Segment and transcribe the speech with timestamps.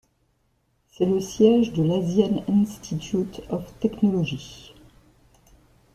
[0.89, 4.73] C'est le siège de l'Asian Institute of Technology.